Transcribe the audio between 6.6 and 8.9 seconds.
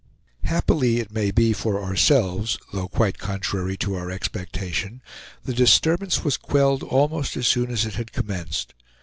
almost as soon as it had commenced.